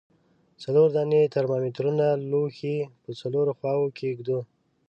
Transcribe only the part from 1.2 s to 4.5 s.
ترمامترونه لوښي په څلورو خواو کې ږدو.